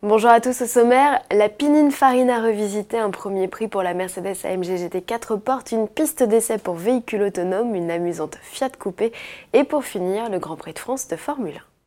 Bonjour 0.00 0.30
à 0.30 0.40
tous 0.40 0.62
au 0.62 0.66
sommaire, 0.66 1.20
la 1.32 1.48
Pininfarina 1.48 2.40
revisité, 2.40 2.98
un 2.98 3.10
premier 3.10 3.48
prix 3.48 3.66
pour 3.66 3.82
la 3.82 3.94
Mercedes 3.94 4.36
AMG 4.44 4.76
GT 4.76 5.02
4 5.02 5.34
portes, 5.34 5.72
une 5.72 5.88
piste 5.88 6.22
d'essai 6.22 6.58
pour 6.58 6.76
véhicules 6.76 7.22
autonomes, 7.22 7.74
une 7.74 7.90
amusante 7.90 8.38
Fiat 8.40 8.70
Coupé 8.78 9.12
et 9.54 9.64
pour 9.64 9.84
finir 9.84 10.30
le 10.30 10.38
Grand 10.38 10.54
Prix 10.54 10.74
de 10.74 10.78
France 10.78 11.08
de 11.08 11.16
Formule 11.16 11.56
1. 11.56 11.77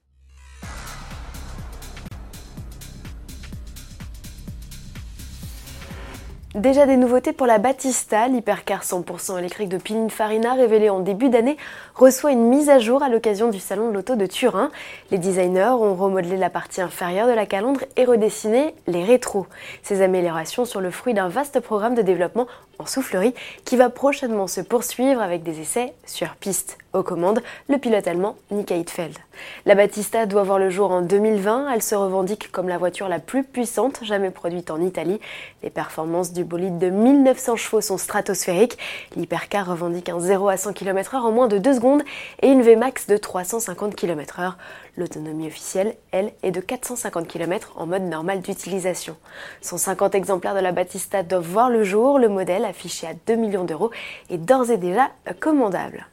Déjà 6.55 6.85
des 6.85 6.97
nouveautés 6.97 7.31
pour 7.31 7.47
la 7.47 7.59
Battista, 7.59 8.27
l'hypercar 8.27 8.83
100% 8.83 9.39
électrique 9.39 9.69
de 9.69 9.77
Pininfarina 9.77 10.53
révélée 10.53 10.89
en 10.89 10.99
début 10.99 11.29
d'année 11.29 11.55
reçoit 11.95 12.33
une 12.33 12.49
mise 12.49 12.69
à 12.69 12.77
jour 12.77 13.01
à 13.03 13.07
l'occasion 13.07 13.49
du 13.49 13.59
salon 13.61 13.87
de 13.87 13.93
l'auto 13.93 14.17
de 14.17 14.25
Turin. 14.25 14.69
Les 15.11 15.17
designers 15.17 15.77
ont 15.79 15.95
remodelé 15.95 16.35
la 16.35 16.49
partie 16.49 16.81
inférieure 16.81 17.27
de 17.27 17.31
la 17.31 17.45
calandre 17.45 17.79
et 17.95 18.03
redessiné 18.03 18.75
les 18.87 19.05
rétros. 19.05 19.47
Ces 19.81 20.01
améliorations 20.01 20.65
sont 20.65 20.81
le 20.81 20.91
fruit 20.91 21.13
d'un 21.13 21.29
vaste 21.29 21.61
programme 21.61 21.95
de 21.95 22.01
développement 22.01 22.47
en 22.79 22.85
soufflerie 22.85 23.33
qui 23.63 23.77
va 23.77 23.89
prochainement 23.89 24.47
se 24.47 24.59
poursuivre 24.59 25.21
avec 25.21 25.43
des 25.43 25.61
essais 25.61 25.93
sur 26.05 26.35
piste. 26.35 26.77
Aux 26.93 27.03
commandes, 27.03 27.41
le 27.69 27.77
pilote 27.77 28.05
allemand 28.05 28.35
Nick 28.49 28.69
Heidfeld. 28.69 29.17
La 29.65 29.75
Battista 29.75 30.25
doit 30.25 30.43
voir 30.43 30.59
le 30.59 30.69
jour 30.69 30.91
en 30.91 31.01
2020. 31.01 31.69
Elle 31.73 31.81
se 31.81 31.95
revendique 31.95 32.51
comme 32.51 32.67
la 32.67 32.77
voiture 32.77 33.07
la 33.07 33.19
plus 33.19 33.45
puissante 33.45 34.03
jamais 34.03 34.29
produite 34.29 34.71
en 34.71 34.81
Italie. 34.81 35.21
Les 35.63 35.69
performances 35.69 36.33
du 36.33 36.40
bolide 36.43 36.77
de 36.77 36.89
1900 36.89 37.55
chevaux 37.55 37.81
sont 37.81 37.97
stratosphériques. 37.97 38.77
L'hypercar 39.15 39.67
revendique 39.67 40.09
un 40.09 40.19
0 40.19 40.49
à 40.49 40.57
100 40.57 40.73
km/h 40.73 41.17
en 41.17 41.31
moins 41.31 41.47
de 41.47 41.57
2 41.57 41.75
secondes 41.75 42.03
et 42.41 42.47
une 42.47 42.61
Vmax 42.61 43.07
de 43.07 43.17
350 43.17 43.95
km/h. 43.95 44.53
L'autonomie 44.97 45.47
officielle, 45.47 45.95
elle, 46.11 46.33
est 46.43 46.51
de 46.51 46.59
450 46.59 47.27
km 47.27 47.73
en 47.77 47.85
mode 47.85 48.03
normal 48.03 48.41
d'utilisation. 48.41 49.15
150 49.61 50.15
exemplaires 50.15 50.55
de 50.55 50.59
la 50.59 50.71
Battista 50.71 51.23
doivent 51.23 51.47
voir 51.47 51.69
le 51.69 51.83
jour. 51.83 52.19
Le 52.19 52.29
modèle, 52.29 52.65
affiché 52.65 53.07
à 53.07 53.13
2 53.27 53.35
millions 53.35 53.63
d'euros, 53.63 53.91
est 54.29 54.37
d'ores 54.37 54.69
et 54.69 54.77
déjà 54.77 55.09
commandable. 55.39 56.07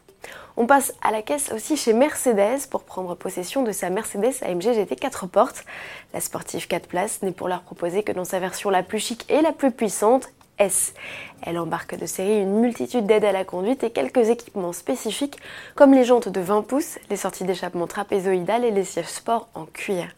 On 0.61 0.67
passe 0.67 0.93
à 1.03 1.13
la 1.13 1.23
caisse 1.23 1.53
aussi 1.55 1.77
chez 1.77 1.93
Mercedes 1.93 2.67
pour 2.69 2.83
prendre 2.83 3.15
possession 3.15 3.63
de 3.63 3.71
sa 3.71 3.91
Mercedes 3.91 4.43
AMG 4.43 4.75
GT 4.75 4.97
4 4.97 5.29
portes. 5.29 5.65
La 6.13 6.21
sportive 6.21 6.67
4 6.67 6.89
places 6.89 7.23
n'est 7.23 7.31
pour 7.31 7.47
leur 7.47 7.63
proposer 7.63 8.03
que 8.03 8.11
dans 8.11 8.25
sa 8.25 8.41
version 8.41 8.69
la 8.69 8.83
plus 8.83 8.99
chic 8.99 9.25
et 9.31 9.41
la 9.41 9.53
plus 9.53 9.71
puissante, 9.71 10.29
S. 10.59 10.95
Elle 11.43 11.61
embarque 11.61 11.97
de 11.97 12.07
série 12.07 12.41
une 12.41 12.59
multitude 12.59 13.07
d'aides 13.07 13.25
à 13.25 13.31
la 13.31 13.45
conduite 13.45 13.85
et 13.85 13.91
quelques 13.91 14.31
équipements 14.31 14.73
spécifiques 14.73 15.37
comme 15.77 15.95
les 15.95 16.05
jantes 16.05 16.29
de 16.29 16.41
20 16.41 16.63
pouces, 16.63 16.99
les 17.09 17.17
sorties 17.17 17.45
d'échappement 17.45 17.87
trapézoïdales 17.87 18.65
et 18.65 18.73
les 18.73 18.83
sièges 18.83 19.07
sport 19.07 19.47
en 19.55 19.65
cuir. 19.65 20.09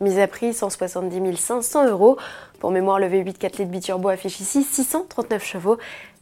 Mise 0.00 0.18
à 0.18 0.26
prix 0.26 0.54
170 0.54 1.36
500 1.36 1.88
euros. 1.88 2.16
Pour 2.58 2.70
mémoire, 2.70 3.00
le 3.00 3.06
V8 3.06 3.34
4 3.34 3.58
litres 3.58 3.70
biturbo 3.70 4.08
affiche 4.08 4.40
ici 4.40 4.62
639 4.62 5.44
chevaux. 5.44 5.76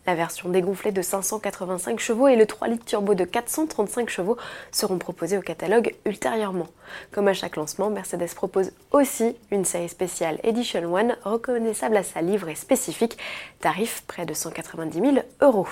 La 0.08 0.14
version 0.14 0.48
dégonflée 0.48 0.90
de 0.90 1.02
585 1.02 2.00
chevaux 2.00 2.28
et 2.28 2.36
le 2.36 2.46
3 2.46 2.68
litres 2.68 2.86
turbo 2.86 3.12
de 3.12 3.24
435 3.24 4.08
chevaux 4.08 4.38
seront 4.72 4.96
proposés 4.96 5.36
au 5.36 5.42
catalogue 5.42 5.94
ultérieurement. 6.06 6.68
Comme 7.12 7.28
à 7.28 7.34
chaque 7.34 7.56
lancement, 7.56 7.90
Mercedes 7.90 8.34
propose 8.34 8.72
aussi 8.90 9.36
une 9.50 9.66
série 9.66 9.90
spéciale 9.90 10.40
Edition 10.44 10.94
One 10.94 11.14
reconnaissable 11.24 11.98
à 11.98 12.02
sa 12.02 12.22
livrée 12.22 12.54
spécifique, 12.54 13.18
tarif 13.60 14.02
près 14.06 14.24
de 14.24 14.32
190 14.32 14.98
000 14.98 15.16
euros. 15.42 15.68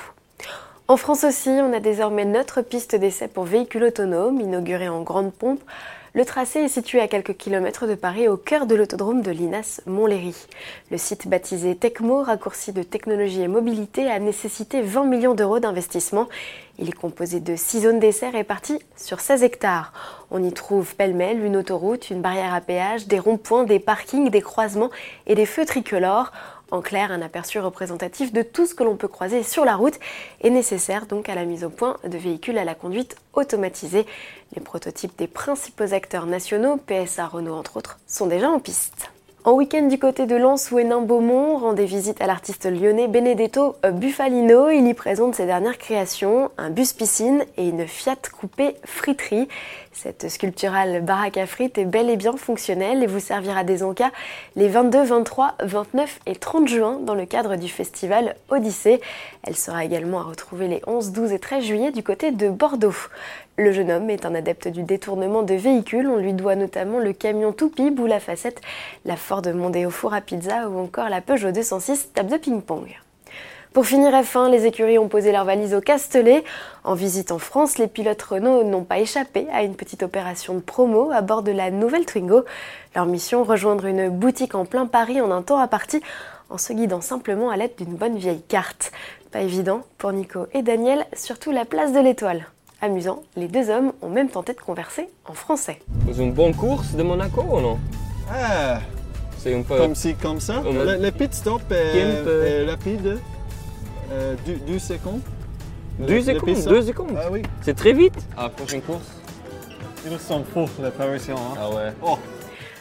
En 0.86 0.98
France 0.98 1.24
aussi, 1.24 1.48
on 1.48 1.72
a 1.72 1.80
désormais 1.80 2.26
notre 2.26 2.60
piste 2.60 2.94
d'essai 2.94 3.28
pour 3.28 3.44
véhicules 3.44 3.84
autonomes, 3.84 4.38
inaugurée 4.38 4.90
en 4.90 5.00
grande 5.00 5.32
pompe. 5.32 5.62
Le 6.16 6.24
tracé 6.24 6.60
est 6.60 6.68
situé 6.68 6.98
à 7.00 7.08
quelques 7.08 7.36
kilomètres 7.36 7.86
de 7.86 7.94
Paris, 7.94 8.26
au 8.26 8.38
cœur 8.38 8.64
de 8.64 8.74
l'autodrome 8.74 9.20
de 9.20 9.30
Linas 9.30 9.82
Montlhéry. 9.84 10.34
Le 10.90 10.96
site 10.96 11.28
baptisé 11.28 11.76
Tecmo, 11.76 12.22
raccourci 12.22 12.72
de 12.72 12.82
technologie 12.82 13.42
et 13.42 13.48
mobilité, 13.48 14.10
a 14.10 14.18
nécessité 14.18 14.80
20 14.80 15.04
millions 15.04 15.34
d'euros 15.34 15.58
d'investissement. 15.58 16.26
Il 16.78 16.88
est 16.88 16.92
composé 16.92 17.40
de 17.40 17.54
6 17.54 17.82
zones 17.82 17.98
d'essai 17.98 18.30
réparties 18.30 18.78
sur 18.96 19.20
16 19.20 19.42
hectares. 19.42 19.92
On 20.30 20.42
y 20.42 20.54
trouve 20.54 20.96
pêle-mêle 20.96 21.44
une 21.44 21.54
autoroute, 21.54 22.08
une 22.08 22.22
barrière 22.22 22.54
à 22.54 22.62
péage, 22.62 23.06
des 23.06 23.18
ronds-points, 23.18 23.64
des 23.64 23.78
parkings, 23.78 24.30
des 24.30 24.40
croisements 24.40 24.90
et 25.26 25.34
des 25.34 25.44
feux 25.44 25.66
tricolores. 25.66 26.32
En 26.72 26.80
clair, 26.80 27.12
un 27.12 27.22
aperçu 27.22 27.60
représentatif 27.60 28.32
de 28.32 28.42
tout 28.42 28.66
ce 28.66 28.74
que 28.74 28.82
l'on 28.82 28.96
peut 28.96 29.06
croiser 29.06 29.44
sur 29.44 29.64
la 29.64 29.76
route 29.76 29.98
est 30.40 30.50
nécessaire 30.50 31.06
donc 31.06 31.28
à 31.28 31.36
la 31.36 31.44
mise 31.44 31.62
au 31.62 31.70
point 31.70 31.96
de 32.04 32.18
véhicules 32.18 32.58
à 32.58 32.64
la 32.64 32.74
conduite 32.74 33.16
automatisée. 33.34 34.04
Les 34.54 34.60
prototypes 34.60 35.16
des 35.16 35.28
principaux 35.28 35.94
acteurs 35.94 36.26
nationaux, 36.26 36.76
PSA, 36.76 37.28
Renault 37.28 37.54
entre 37.54 37.76
autres, 37.76 38.00
sont 38.08 38.26
déjà 38.26 38.50
en 38.50 38.58
piste. 38.58 39.10
En 39.46 39.52
week-end 39.52 39.86
du 39.86 39.96
côté 39.96 40.26
de 40.26 40.34
Lens 40.34 40.72
ou 40.72 40.80
Hénin-Beaumont, 40.80 41.58
rendez 41.58 41.84
visite 41.84 42.20
à 42.20 42.26
l'artiste 42.26 42.66
lyonnais 42.66 43.06
Benedetto 43.06 43.76
Buffalino. 43.92 44.70
Il 44.70 44.88
y 44.88 44.92
présente 44.92 45.36
ses 45.36 45.46
dernières 45.46 45.78
créations, 45.78 46.50
un 46.58 46.68
bus 46.68 46.92
piscine 46.92 47.44
et 47.56 47.68
une 47.68 47.86
Fiat 47.86 48.16
coupée 48.40 48.74
friterie. 48.84 49.46
Cette 49.92 50.28
sculpturale 50.28 51.00
baraque 51.00 51.36
à 51.38 51.46
frites 51.46 51.78
est 51.78 51.84
bel 51.84 52.10
et 52.10 52.16
bien 52.16 52.36
fonctionnelle 52.36 53.04
et 53.04 53.06
vous 53.06 53.20
servira 53.20 53.62
des 53.62 53.84
encas 53.84 54.10
les 54.56 54.68
22, 54.68 55.04
23, 55.04 55.54
29 55.62 56.20
et 56.26 56.34
30 56.34 56.66
juin 56.66 56.98
dans 57.00 57.14
le 57.14 57.24
cadre 57.24 57.54
du 57.54 57.68
festival 57.68 58.34
Odyssée. 58.48 59.00
Elle 59.44 59.56
sera 59.56 59.84
également 59.84 60.18
à 60.18 60.24
retrouver 60.24 60.66
les 60.66 60.82
11, 60.88 61.12
12 61.12 61.32
et 61.32 61.38
13 61.38 61.64
juillet 61.64 61.92
du 61.92 62.02
côté 62.02 62.32
de 62.32 62.48
Bordeaux. 62.48 62.96
Le 63.58 63.72
jeune 63.72 63.90
homme 63.90 64.10
est 64.10 64.26
un 64.26 64.34
adepte 64.34 64.68
du 64.68 64.82
détournement 64.82 65.42
de 65.42 65.54
véhicules. 65.54 66.06
On 66.08 66.18
lui 66.18 66.34
doit 66.34 66.56
notamment 66.56 66.98
le 66.98 67.14
camion 67.14 67.52
Toupie, 67.52 67.90
boule 67.90 68.12
à 68.12 68.20
facettes, 68.20 68.60
la 69.06 69.16
Ford 69.36 69.54
Mondeo 69.54 69.90
Four 69.90 70.14
à 70.14 70.22
pizza 70.22 70.66
ou 70.66 70.78
encore 70.78 71.10
la 71.10 71.20
Peugeot 71.20 71.52
206 71.52 72.12
table 72.14 72.30
de 72.30 72.38
ping-pong. 72.38 72.86
Pour 73.74 73.84
finir 73.84 74.10
F1, 74.10 74.50
les 74.50 74.64
écuries 74.64 74.98
ont 74.98 75.08
posé 75.08 75.30
leurs 75.30 75.44
valises 75.44 75.74
au 75.74 75.82
Castellet. 75.82 76.42
En 76.84 76.94
visite 76.94 77.30
en 77.30 77.38
France, 77.38 77.76
les 77.76 77.86
pilotes 77.86 78.22
Renault 78.22 78.64
n'ont 78.64 78.84
pas 78.84 78.98
échappé 78.98 79.46
à 79.52 79.62
une 79.62 79.74
petite 79.74 80.02
opération 80.02 80.54
de 80.54 80.60
promo 80.60 81.10
à 81.12 81.20
bord 81.20 81.42
de 81.42 81.52
la 81.52 81.70
nouvelle 81.70 82.06
Twingo. 82.06 82.46
Leur 82.94 83.04
mission, 83.04 83.44
rejoindre 83.44 83.84
une 83.84 84.08
boutique 84.08 84.54
en 84.54 84.64
plein 84.64 84.86
Paris 84.86 85.20
en 85.20 85.30
un 85.30 85.42
temps 85.42 85.58
à 85.58 85.68
partie 85.68 86.00
en 86.48 86.56
se 86.56 86.72
guidant 86.72 87.02
simplement 87.02 87.50
à 87.50 87.58
l'aide 87.58 87.76
d'une 87.76 87.94
bonne 87.94 88.16
vieille 88.16 88.40
carte. 88.40 88.90
Pas 89.32 89.42
évident 89.42 89.82
pour 89.98 90.12
Nico 90.12 90.46
et 90.54 90.62
Daniel, 90.62 91.04
surtout 91.12 91.50
la 91.50 91.66
place 91.66 91.92
de 91.92 92.00
l'étoile. 92.00 92.46
Amusant, 92.80 93.22
les 93.36 93.48
deux 93.48 93.68
hommes 93.68 93.92
ont 94.00 94.08
même 94.08 94.30
tenté 94.30 94.54
de 94.54 94.60
converser 94.60 95.10
en 95.28 95.34
français. 95.34 95.82
C'est 96.10 96.22
une 96.22 96.32
bonne 96.32 96.54
course 96.54 96.92
de 96.94 97.02
Monaco 97.02 97.42
ou 97.42 97.60
non? 97.60 97.78
Ah, 98.32 98.80
C'est 99.46 99.54
un 99.54 99.62
peu... 99.62 99.76
comme 99.76 99.94
ci, 99.94 100.14
comme 100.14 100.40
ça? 100.40 100.60
Comme- 100.62 100.78
Le, 100.84 100.96
le 100.96 101.10
pit 101.12 101.32
stop 101.32 101.62
est, 101.70 102.64
rapide. 102.68 103.18
Euh, 104.12 104.34
deux, 104.46 104.56
deux 104.66 104.78
secondes. 104.78 105.20
Deux 105.98 106.20
secondes, 106.20 106.64
deux 106.64 106.82
secondes. 106.82 107.16
Ah 107.16 107.28
oui. 107.30 107.42
C'est 107.62 107.74
très 107.76 107.92
vite. 107.92 108.14
À 108.36 108.48
prochaine 108.48 108.82
course. 108.82 109.06
Ils 110.08 110.18
sont 110.18 110.44
faux, 110.44 110.66
les 110.82 110.90
Parisiens. 110.90 111.34
Hein? 111.36 111.56
Ah 111.58 111.70
ouais. 111.70 111.92
Oh, 112.04 112.18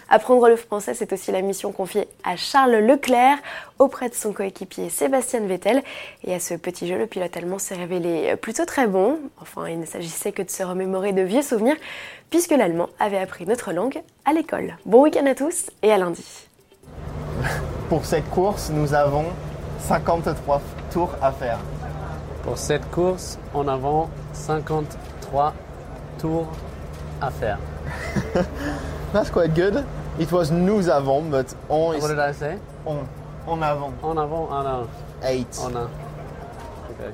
Apprendre 0.07 0.47
le 0.49 0.55
français, 0.55 0.93
c'est 0.93 1.11
aussi 1.13 1.31
la 1.31 1.41
mission 1.41 1.71
confiée 1.71 2.07
à 2.23 2.35
Charles 2.35 2.75
Leclerc 2.75 3.37
auprès 3.79 4.09
de 4.09 4.13
son 4.13 4.33
coéquipier 4.33 4.89
Sébastien 4.89 5.39
Vettel. 5.47 5.81
Et 6.23 6.35
à 6.35 6.39
ce 6.39 6.53
petit 6.53 6.87
jeu, 6.87 6.97
le 6.97 7.07
pilote 7.07 7.35
allemand 7.35 7.57
s'est 7.57 7.73
révélé 7.75 8.35
plutôt 8.35 8.65
très 8.65 8.85
bon. 8.85 9.17
Enfin, 9.41 9.67
il 9.67 9.79
ne 9.79 9.85
s'agissait 9.85 10.31
que 10.31 10.43
de 10.43 10.49
se 10.51 10.61
remémorer 10.61 11.11
de 11.11 11.23
vieux 11.23 11.41
souvenirs, 11.41 11.75
puisque 12.29 12.51
l'allemand 12.51 12.89
avait 12.99 13.17
appris 13.17 13.45
notre 13.47 13.71
langue 13.73 14.01
à 14.25 14.33
l'école. 14.33 14.77
Bon 14.85 15.01
week-end 15.01 15.25
à 15.25 15.33
tous 15.33 15.71
et 15.81 15.91
à 15.91 15.97
lundi. 15.97 16.23
Pour 17.89 18.05
cette 18.05 18.29
course, 18.29 18.69
nous 18.73 18.93
avons 18.93 19.25
53 19.79 20.61
tours 20.91 21.11
à 21.21 21.31
faire. 21.31 21.59
Pour 22.43 22.57
cette 22.57 22.89
course, 22.91 23.37
en 23.53 23.67
avant 23.67 24.09
53 24.33 25.53
tours 26.19 26.47
à 27.21 27.31
faire. 27.31 27.57
That's 29.13 29.29
quite 29.29 29.53
good. 29.55 29.83
It 30.19 30.31
was 30.31 30.51
nous 30.51 30.89
avons, 30.89 31.23
but 31.29 31.55
on 31.69 31.93
is 31.93 32.01
What 32.01 32.09
did 32.09 32.19
I 32.19 32.31
say? 32.33 32.57
on. 32.85 33.07
En 33.47 33.61
avant. 33.61 33.93
En 34.01 34.17
avant, 34.17 34.47
en 34.49 34.65
avant. 34.65 34.87
Eight. 35.23 35.59
En 35.61 35.75
a. 35.75 35.87
Okay. 36.89 37.11